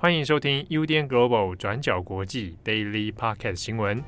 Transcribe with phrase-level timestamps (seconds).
[0.00, 4.00] 欢迎收听 UDN Global 转角国际 Daily Podcast 新闻。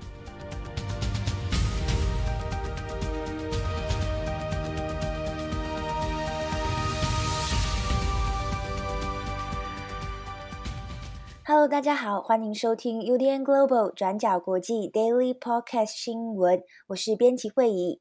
[11.45, 16.63] Hello，大家好，欢迎收听 UDN Global 转角国际 Daily Podcast 新闻。
[16.87, 18.01] 我是编辑惠仪，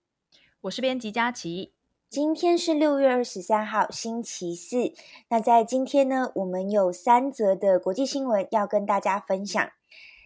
[0.62, 1.74] 我是编辑佳琪。
[2.10, 4.94] 今天是六月二十三号，星期四。
[5.30, 9.70] 那在今天呢，我们有三则的国际新闻要跟大家分享。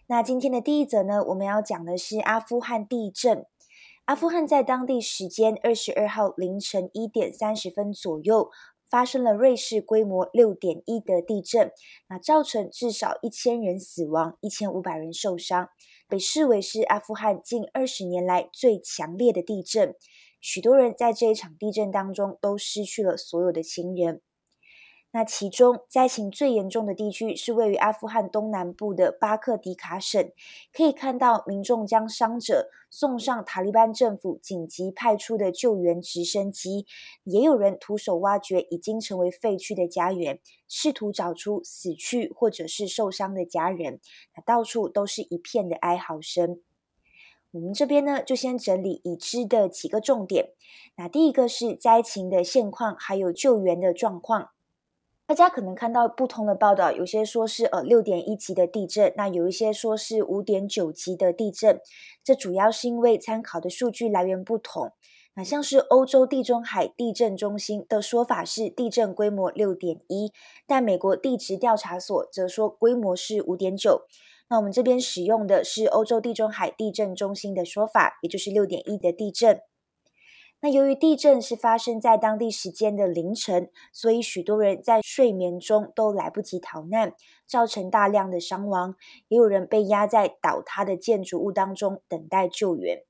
[0.08, 3.46] 那今天的第一则呢，我们要讲的是阿富汗地震。
[4.06, 8.50] 阿富汗在当地时间二十二号凌晨一点三十分左右，
[8.90, 11.70] 发生了瑞士规模六点一的地震，
[12.08, 15.68] 那造成至少一千人死亡，一千五百人受伤，
[16.08, 19.94] 被视为是阿富汗近二十年来最强烈的地震。
[20.44, 24.22] 许多人在这一场地震当中都失去了所有的亲人。
[25.16, 30.32] 那其中灾情最严重的地区是位于阿富汗东南部的巴克迪卡省，
[30.74, 36.88] 可以看到民众将伤者送上塔利班政府紧急派出的救援直升机，
[37.24, 44.02] 也有人徒手挖掘已经成为废墟的家园，试图找出死去或者是受伤的家人。
[44.36, 46.60] 那到处都是一片的哀嚎声。
[47.54, 50.54] 我们这边呢，就先整理已知的几个重点。
[50.98, 54.50] 那第一个是灾情的现况，还有救援的状况。
[55.28, 61.80] 大家可能看到不同的报道，有些说是呃六点一级的地震，那有一些说是五点九级的地震。
[62.24, 64.92] 这主要是因为参考的数据来源不同。
[65.36, 70.32] 那像是欧洲地中海地震中心的说法是地震规模六点一，
[70.66, 74.02] 但美国地质调查所则说规模是五点九。
[74.50, 79.62] 那我们这边使用的是欧洲地中海地震中心的说法，也就是六点一的地震。
[80.62, 87.14] 那由于地震是发生在当地时间的凌晨，所以许多人在睡眠中都来不及逃难，
[87.46, 88.96] 造成大量的伤亡，
[89.28, 93.04] 也有人被压在倒塌的建筑物当中等待救援。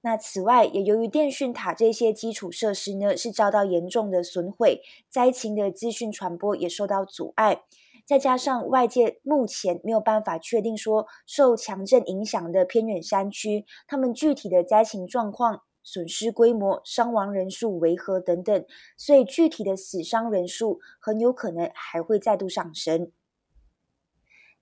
[0.00, 7.64] 那此外，也由于电讯塔这些基础设施呢是遭到严重的损毁，灾情的资讯传播也受到阻碍。
[8.10, 18.64] 再加上外界目前没有办法确定说受强震影响的偏远山区，他们具体的灾情状况、损失规模、伤亡人数为何等等，
[18.98, 23.12] 所以具体的死伤人数很有可能还会再度上升。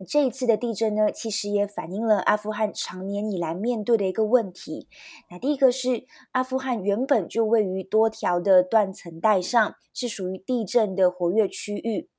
[0.07, 4.89] 这一次的地震呢，其实也反映了阿富汗长年以来面对的一个问题。
[5.31, 12.11] 那第一个是阿富汗原本就位于多条的断层带上，是属于地震的活跃区域。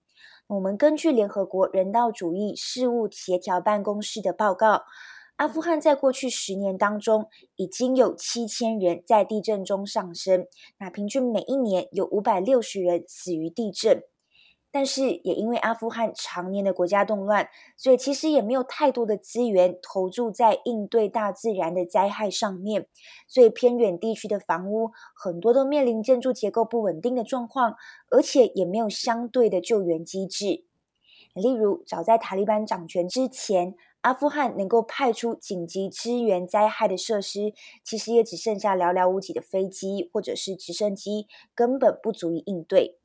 [0.50, 4.82] 我们根据联合国人道主义事务协调办公室的报告，
[5.36, 10.48] 阿富汗在过去十年当中已经有七千人在地震中丧生，
[10.80, 14.02] 那平均每一年有五百六十人死于地震。
[14.72, 22.86] 但是，也因为阿富汗常年的国家动乱，所以其实也没有太多的资源投注在应对大自然的灾害上面，
[23.28, 27.76] 所以偏远地区的房屋很多都面临建筑结构不稳定的状况，
[28.12, 30.66] 而且也没有相对的救援机制。
[31.34, 37.54] 例如，早在塔利班掌权之前，阿富汗能够派出紧急支援灾害的设施，
[37.84, 41.26] 其实也只剩下寥寥无几的飞机或者是直升机，
[41.56, 42.99] 根本不足以应对。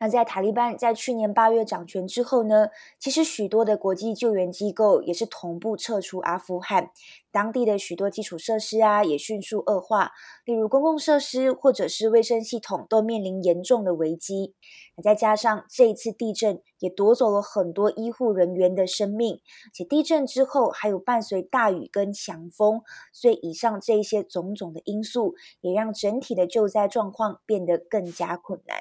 [0.00, 2.68] 那在塔利班在去年八月掌权之后呢，
[3.00, 6.90] 其实许多的国际救援机构也是同步撤出阿富汗，
[7.32, 10.12] 当地的许多基础设施啊也迅速恶化，
[10.44, 14.54] 例如公共设施或者是卫生系统都面临严重的危机。
[14.96, 19.40] 那再加上这一次地震也夺走了很多医护人员的生命，
[19.74, 22.82] 且地震之后还有伴随大雨跟强风，
[23.12, 28.76] 所以以上这一些种种的因素也让整体的救灾状况变得更加困难。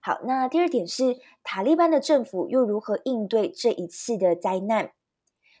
[0.00, 4.92] 好，那第二点是塔利班的政府又如何应对这一次的灾难？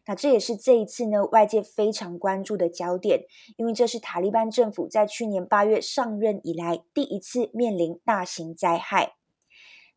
[0.06, 3.26] 那这也是这一次呢外界非常关注的焦点，
[3.58, 9.19] 因为这是塔利班政府在去年八月上任以来第一次面临大型灾害。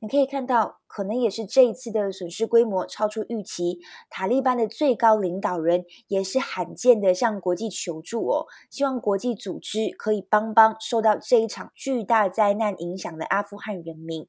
[0.04, 3.80] 你可以看到，可能也是这一次的损失规模超出预期，
[4.10, 14.28] 塔利班的最高领导人也是罕见的向国际求助哦，希望国际组织可以帮帮受到这一场巨大灾难影响的阿富汗人民。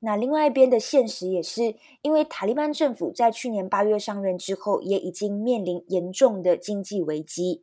[0.00, 7.62] 那另外一边的现实也是，因为塔利班政府在去年八月上任之后，也已经面临严重的经济危机。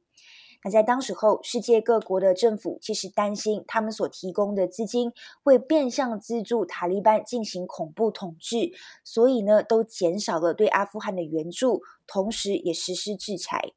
[0.63, 8.73] 那在当时候，世界各国的政府其实担心他们所提供的资金会变相资助塔利班进行恐怖统治，
[9.03, 13.71] 所以呢，都减少了对阿富汗的援助，同时也实施制裁。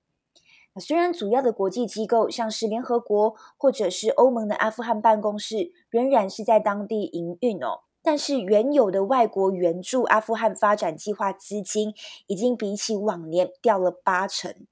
[0.75, 7.83] 那虽然主要的国际机构像是联合国或者是欧盟的阿富汗办公室仍然是在当地营运哦。
[8.03, 11.95] 但是原有的外国援助阿富汗发展计划资金
[12.27, 14.67] 已经比起往年掉了八成。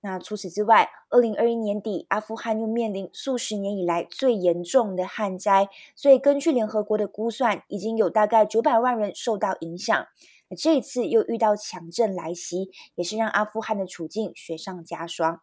[0.00, 10.06] 那除此之外，二零二一年底，阿富汗又面临数十年以来最严重的旱灾，所以根据联合国的估算，已经有大概九百万人受到影响。
[10.48, 15.40] 那这一次又遇到强震来袭，也是让阿富汗的处境雪上加霜。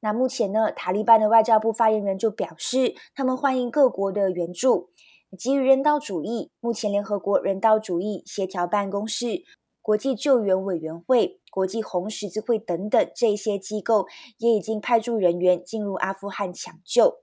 [0.00, 4.88] 那目前呢，塔利班的外交部发言人就表示，他们欢迎各国的援助。
[5.38, 9.44] 基于人道主义，目前联合国人道主义协调办公室、
[9.82, 14.06] 国际救援委员会、国际红十字会等等这些机构
[14.38, 17.18] 也已经派驻人员进入阿富汗抢救。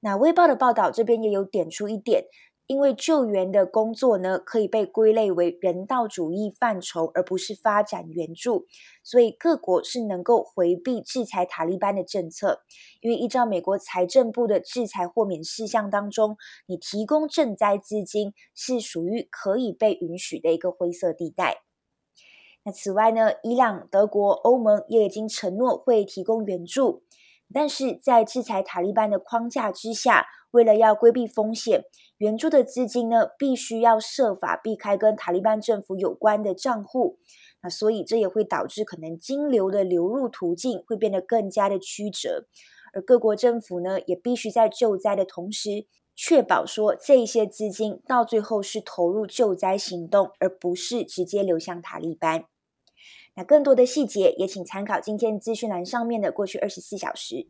[0.00, 2.24] 那《卫报》的报道这边也有点出一点。
[2.68, 8.66] 因为救援的工作呢，可以被归类为人道主义范畴，而不是发展援助，
[9.04, 12.62] 所以各国是能够回避制裁塔利班的政策。
[13.00, 16.36] 因为依照美国财政部的制裁豁免事项当中，
[16.66, 21.65] 你提供赈灾资金是属于可以被允许的一个灰色地带。
[22.66, 27.04] 那此外呢，伊朗、德国、欧盟也已经承诺会提供援助，
[27.54, 31.84] 但是在制裁塔利班的框架之下，为了要规避风险。
[32.18, 37.18] 援助的资金呢，必须要设法避开跟塔利班政府有关的账户，
[37.62, 42.46] 那所以这也会导致可能金流的流入途径会变得更加的曲折，
[42.92, 45.86] 而各国政府呢，也必须在救灾的同时，
[46.16, 52.46] 确保说这些资金到最后是投入救灾行动，而不是直接流向塔利班。
[53.36, 57.46] 那更多的细节也请参考今天资讯栏上面的过去二十四小时。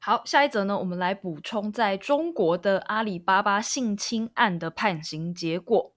[0.00, 5.92] 好，下一则呢，我们来补充在中国的阿里巴巴性侵案的判刑结果。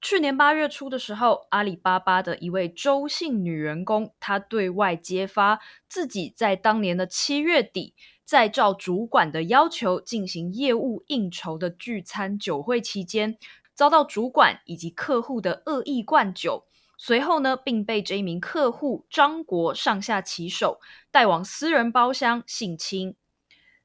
[0.00, 13.38] 去年八月初的时候，阿里巴巴的一位周姓女员工，她对外揭发自己在当年的七月底，在照主管的要求进行业务应酬的聚餐酒会期间，
[13.74, 16.64] 遭到主管以及客户的恶意灌酒，
[17.04, 20.78] 随后呢，并被这一名客户张国上下其手，
[21.10, 23.16] 带往私人包厢性侵。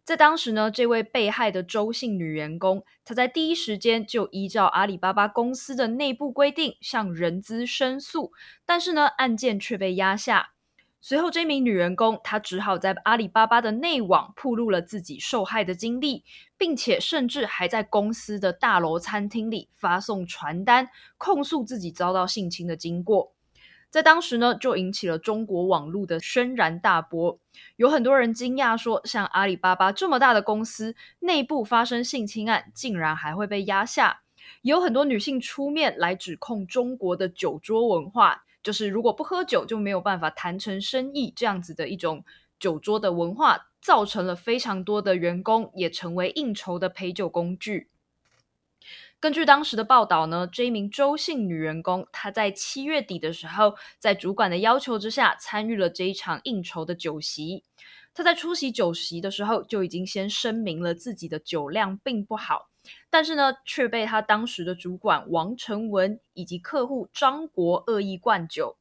[0.06, 8.32] 在当时呢，这位被害的周姓女员工，她在第一时间就依照阿里巴巴公司的内部规定向人资申诉，
[8.68, 10.52] 但是呢，案件却被压下。
[11.00, 16.24] 随后，这名女员工她只好在阿里巴巴的内网曝露了自己受害的经历，
[16.58, 23.34] 并且甚至还在公司的大楼餐厅里发送传单，控诉自己遭到性侵的经过。
[23.90, 27.40] 在当时呢，就引起了中国网络的轩然大波。
[27.78, 34.24] 有很多人惊讶说，像阿里巴巴这么大的公司，内部发生性侵案，竟然还会被压下。
[34.62, 42.26] 有很多女性出面来指控中国的酒桌文化，就是如果不喝酒就没有办法谈成生意，这样子的一种
[42.60, 47.90] 酒桌的文化，造成了非常多的员工也成为应酬的陪酒工具。
[49.22, 57.64] 根据当时的报道呢，这一名周姓女员工，她在七月底的时候，在主管的要求之下，参与了这一场应酬的酒席。
[58.14, 62.68] 她在出席酒席的时候，就已经先声明了自己的酒量并不好，
[63.10, 68.78] 但是呢，却被他当时的主管王成文以及客户张国恶意灌酒。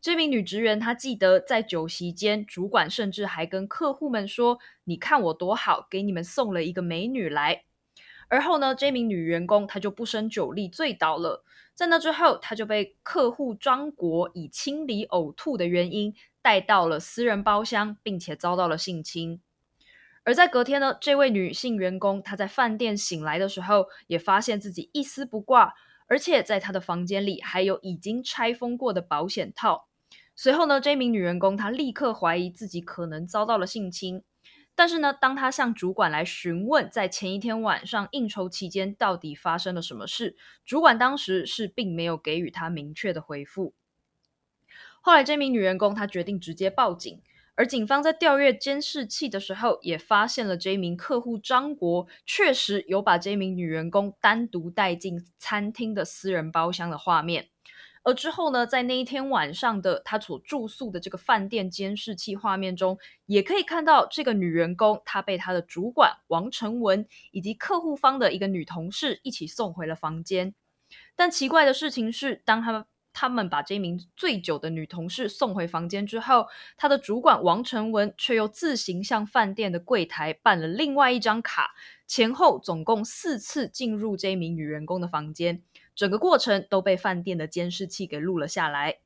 [0.00, 7.62] 这名女职员她记得，在酒席间，主管甚至还跟客户们说：“你看我多好，给你们送了一个美女来。”
[8.28, 11.44] 而后呢，这名女员工她就不胜酒力醉倒了。
[11.74, 19.40] 在那之后，她就被客户张国以清理呕吐的原因带到了私人包厢，并且遭到了性侵。
[20.24, 25.74] 而在隔天呢，这位女性员工她在饭店醒来的时候，也发现自己一丝不挂，
[26.06, 29.88] 而且在她的房间里还有已经拆封过的保险套。
[30.36, 34.22] 随后呢，这名女员工她立刻怀疑自己可能遭到了性侵。
[34.74, 43.74] 但是呢，当她向主管来询问在前一天晚上应酬期间到底发生了什么事，主管当时是并没有给予她明确的回复。
[45.02, 47.20] 后来，这名女员工她决定直接报警，
[47.54, 57.50] 而警方在调阅监视器的时候，也发现了这名客户张国确实有把这名女员工单独带进餐厅的私人包厢的画面。
[58.04, 70.54] 而之后呢，在那一天晚上的他所住宿的这个饭店监视器画面中，也可以看到这个女员工，她被她的主管王成文以及客户方的一个女同事一起送回了房间。
[71.14, 81.74] 但奇怪的事情是，当他们他们把这名醉酒的女同事送回房间之后，他的主管王成文却又自行向饭店的柜台办了另外一张卡，
[82.06, 85.62] 前后总共四次进入这名女员工的房间。
[85.94, 88.98] 整个过程都被饭店的监视器给录了下来。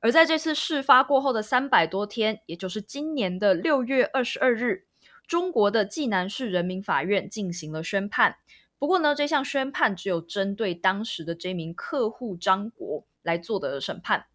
[0.00, 4.84] 而在这次事发过后的三百多天，也就是今年的六月二十二日，
[5.26, 8.36] 中国的济南市人民法院进行了宣判，
[8.78, 14.26] 不过呢，这项宣判只有针对当时的这名客户张国来做的审判。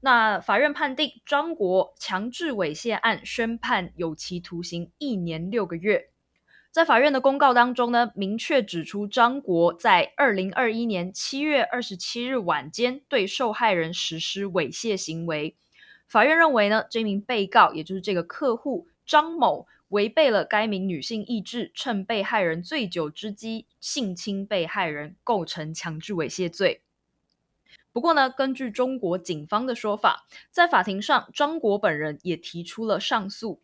[0.00, 6.10] 那法院判定张国强制猥亵案宣判有期徒刑一年六个月。
[6.70, 15.56] 在法院的公告当中呢，明确指出张国在二零二一年七月二十七日晚间对受害人实施猥亵行为。
[16.06, 26.82] 法院认为呢，这名被告也就是这个客户张某违背了该名女性意志，趁被害人醉酒之机性侵被害人，构成强制猥亵罪。
[27.90, 33.60] 不过呢，根据中国警方的说法，在法庭上，张国本人也提出了上诉。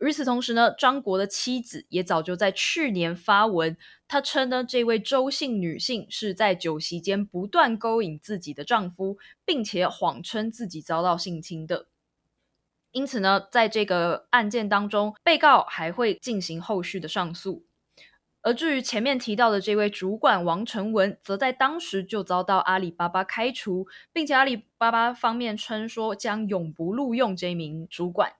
[0.00, 3.76] 与此同时呢，张国的妻子也早就在去年发文，
[4.08, 11.89] 她称呢，这位周姓女性是在酒席间不断勾引自己的丈夫，并且谎称自己遭到性侵的。
[12.92, 17.64] 因此呢，在这个案件当中，被告还会进行后续的上诉。
[18.42, 28.32] 而至于前面提到的这位主管王成文，则在当时就遭到阿里巴巴开除，并且阿里巴巴方面称说将永不录用这名主管。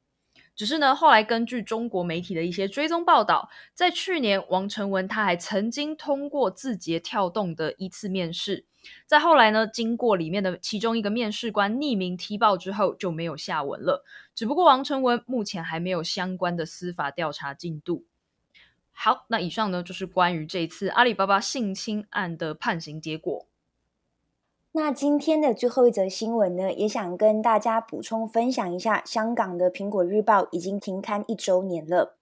[0.60, 8.66] 只是呢，后来根据中国媒体的一些追踪报道，在去年，王成文他还曾经通过字节跳动的一次面试，
[9.06, 14.04] 在后来呢，经过里面的其中一个面试官匿名踢爆之后，就没有下文了。
[14.34, 18.04] 只不过王成文目前还没有相关的司法调查进度。
[18.92, 23.46] 好，那以上呢，就是关于这次阿里巴巴性侵案的判刑结果。
[24.72, 32.16] 那今天的最后一则新闻呢，也想跟大家补充分享一下，香港的《苹果日报》已经停刊一周年了。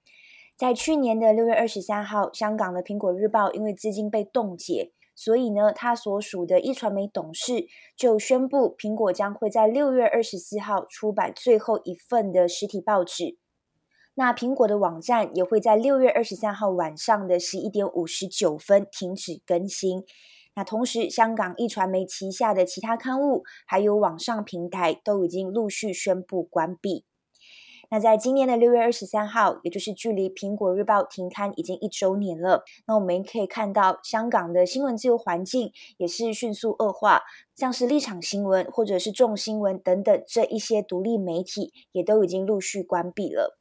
[0.57, 13.37] 在去年的六月二十三号，香港的《苹果日报》因为资金被冻结，所以呢，他所属的一传媒董事就宣布，苹果将会在六月二十四号出版最后一份的实体报纸。
[14.15, 20.05] 那苹果的网站也会在六月二十三号晚上的十一点五十九分停止更新。
[20.59, 27.05] 那同时，香港壹传媒旗下的其他刊物还有网上平台都已经陆续宣布关闭。
[27.93, 32.65] 那在今年的六月二十三号，也就是距离《苹果日报》停刊已经一周年了。
[32.89, 37.23] 那我们可以看到，香港的新闻自由环境也是迅速恶化，
[37.55, 43.58] 像是立场新闻或者是众新闻等等这一些独立媒体，也都已经陆续关闭了。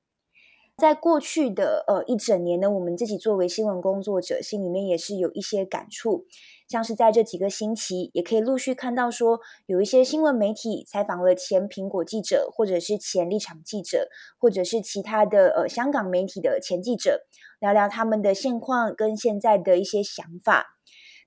[0.77, 6.25] 在过去的呃一整年呢，我们自己作为新闻工作者，心里面也是有一些感触。
[6.69, 14.07] 像是在这几个星期，也可以陆续看到说，有一些新闻媒体采访了前苹果记者，或者是前立场记者，
[14.37, 17.21] 或者是其他的呃香港媒体的前记者，
[17.59, 20.67] 聊聊他们的现况跟现在的一些想法。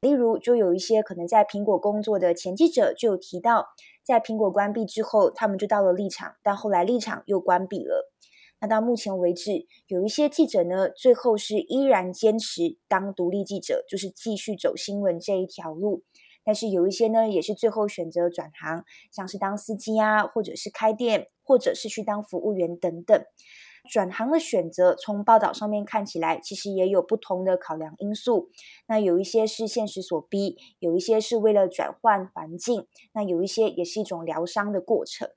[0.00, 3.66] 例如，就有一些可能在苹果工作的前记者就有提到，
[4.04, 8.12] 在苹果关闭之后，他们就到了立场，但后来立场又关闭了。
[8.60, 16.04] 那到目前为止，有一些记者呢，最后是依然坚持当独立记者，就是继续走新闻这一条路。
[16.44, 23.24] 但是有一些呢，也是最后选择转行，像是当司机啊，或者是开店，或者是去当服务员等等。
[23.90, 28.50] 转行的选择，从报道上面看起来，其实也有不同的考量因素。
[28.86, 35.30] 那有一些是现实所逼，有一些是为了转换环境，那有一些也是一种疗伤的过程。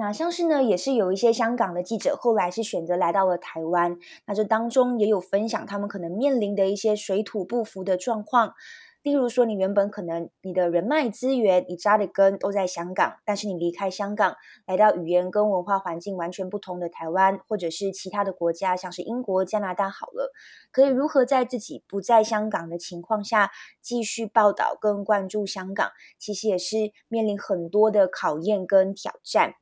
[0.00, 3.98] 那像是呢，也是有一些香港的记者，后来是选择来到了台湾。
[4.24, 8.54] 那这当中也有分享他们可能面临的一些水土不服的状况。
[9.02, 20.32] 例如说，你原本可能你的人脉资源、你扎的根都在香港，但是你离开香港，来到语言跟文化环境完全不同的台湾，或者是其他的国家，像是英国、加拿大，好了，
[20.72, 23.50] 可以如何在自己不在香港的情况下，
[23.82, 25.90] 继续报道跟关注香港？
[26.18, 29.56] 其实也是面临很多的考验跟挑战。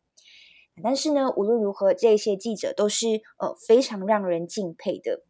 [0.83, 5.23] 但是呢，无论如何，这些记者都是呃非常让人敬佩的。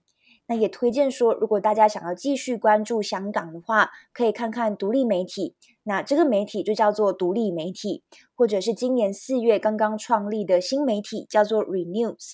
[0.50, 5.55] 那也推荐说，如果大家想要继续关注香港的话，可以看看独立媒体。
[5.83, 8.02] 那这个媒体就叫做独立媒体，
[8.35, 12.33] 或者是今年四月刚刚创立的新媒体，叫做 Renews（R-E-N-E-W-S）。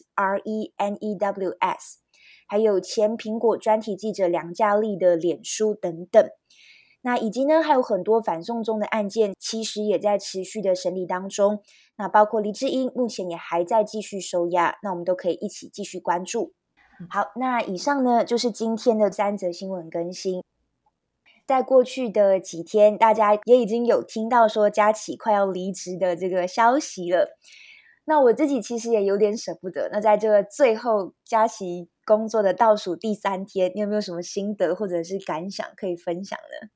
[2.47, 6.29] 还有前苹果专题记者梁嘉丽的脸书等等。
[7.05, 11.61] 那以及呢，还有很多反送中的案件，其实也在持续的审理当中。
[11.99, 14.79] 那包括黎智英，目前也还在继续收押。
[14.83, 16.55] 那我们都可以一起继续关注。
[17.11, 20.43] 好，那以上呢就是今天的三则新闻更新。
[21.47, 27.37] 在过去的几天，大家也已经有听到说佳琪快要离职的这个消息了。
[28.07, 29.91] 那我自己其实也有点舍不得。
[29.93, 36.69] 那在这个最后佳琪工作的倒数第三天，你有没有什么心得或者是感想可以分享呢？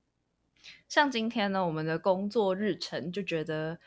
[0.89, 3.79] 像今天呢，我们的工作日程就觉得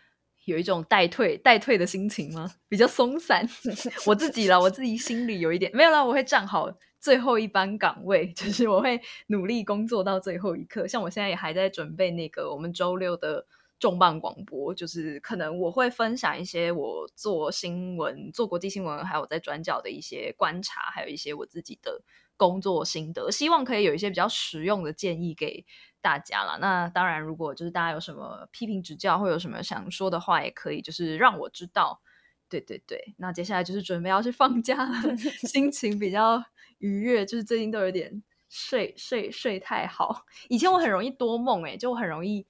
[0.46, 2.50] 有一种待退、待退的心情吗？
[2.70, 3.48] 比较松散。
[4.06, 10.88] 我自己啦，我自己心里有一点没有啦，我会站好最后一班岗位， 就是我会努力工作到最后一刻。
[10.88, 13.46] 像我现在也还在准备那个我们周六的
[13.80, 22.04] 重磅广播，就是可能我会分享一些我做新闻、做国际新闻，还有在转角的一些观察，还有一些我自己的
[22.42, 25.64] 工作心得，希望可以有一些比较实用的建议给
[26.02, 26.58] 大家啦。
[26.60, 32.02] 那当然，如果就是大家有什么批评指教，或有什么想说的话，也可以就是让我知道。
[32.50, 35.16] 对对对，那接下来就是准备要去放假了，
[35.48, 36.44] 心情比较
[36.80, 40.26] 愉悦，就是最近都有点睡睡睡太好。
[40.50, 42.48] 以前我很容易多梦，哎，就我很容易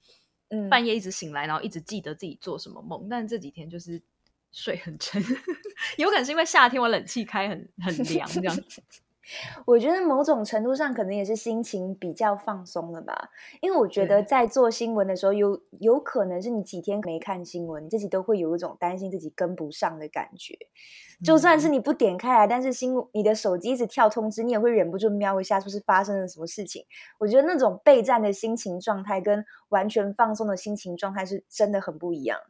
[0.70, 3.08] 半夜一直醒来，然后一直记得自己做什么梦。
[3.10, 4.02] 但这几天就是
[4.52, 5.22] 睡很沉，
[5.98, 8.82] 有可能是因为夏天我冷气开很很凉这样子。
[9.66, 20.58] 我觉得某种程度上可能也是心情比较放松了吧，因为我觉得在做新闻的时候有，有有可能是你几天没看新闻，你自己都会有一种担心自己跟不上的感觉。
[21.24, 26.84] 就算是你不点开来，但是新你的手机一直跳通知，你也会忍不住瞄一下，是不是发生了什么事情？
[27.18, 32.40] 我觉得那种备战的心情状态跟完全放松的心情状态是真的很不一样。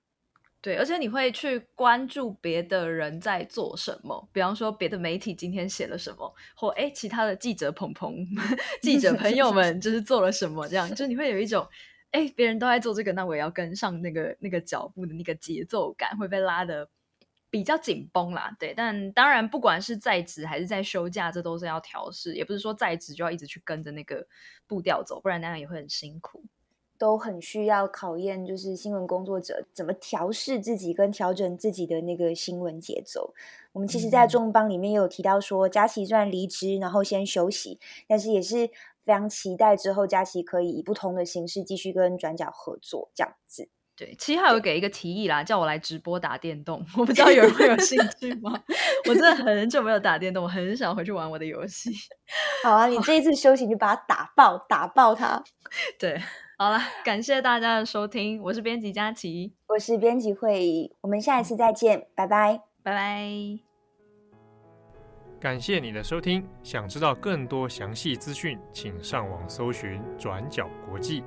[0.62, 8.24] 对，而且你会去关注别的人在做什么，比方说别的媒体今天写了什么，或哎其他的记者朋朋、
[8.80, 11.66] 记者朋友们就是做了什么，这样就你会有一种
[12.12, 16.88] 哎别人都在做这个，那我也要跟上那个那个脚步的那个节奏感，会被拉得
[17.50, 18.54] 比较紧绷啦。
[18.56, 24.24] 对，但当然不管是在职还是在休假，这都是要调试，也不是说在职就要一直去跟着那个
[24.68, 26.44] 步调走，不然那样也会很辛苦。
[27.02, 33.34] 都很需要考验，就是新闻工作者怎么调试自己跟调整自己的那个新闻节奏。
[33.72, 38.68] 我们其实，在重磅里面也有提到说，佳琪虽然离职，然后先休息，但是也是
[39.04, 43.68] 非常期待之后佳琪可以以不同的形式继续跟转角合作这样子。
[43.96, 48.58] 对，七号有给一个提议啦，叫我来直播打电动，我不知道有人会有兴趣吗？
[49.08, 51.90] 我真的很久没有打电动，我很想回去玩我的游戏。
[52.64, 55.42] 好啊，你这一次休息你就把它打爆，打爆它。
[55.98, 56.20] 对。
[56.58, 63.28] 好了，感谢大家的收听，我是编辑佳琪，我是编辑慧仪，我们下一次再见，拜拜，拜拜。
[65.40, 71.24] 感谢你的收听，想知道更多详细资讯，请上网搜寻转角国际。